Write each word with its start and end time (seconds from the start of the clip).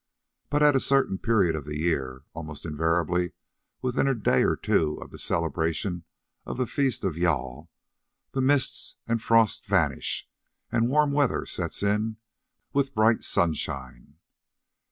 But 0.49 0.63
at 0.63 0.75
a 0.75 0.79
certain 0.79 1.19
period 1.19 1.55
of 1.55 1.67
a 1.67 1.77
year, 1.77 2.23
almost 2.33 2.65
invariably 2.65 3.33
within 3.83 4.07
a 4.07 4.15
day 4.15 4.41
or 4.43 4.55
two 4.55 4.95
of 4.95 5.11
the 5.11 5.19
celebration 5.19 6.05
of 6.43 6.57
the 6.57 6.65
feast 6.65 7.03
of 7.03 7.13
Jâl, 7.17 7.67
the 8.31 8.41
mists 8.41 8.95
and 9.05 9.21
frost 9.21 9.63
vanish 9.63 10.27
and 10.71 10.89
warm 10.89 11.11
weather 11.11 11.45
sets 11.45 11.83
in 11.83 12.17
with 12.73 12.95
bright 12.95 13.21
sunshine. 13.21 14.15